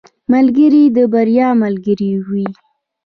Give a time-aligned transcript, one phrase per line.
[0.33, 2.47] ملګری د بریا ملګری وي.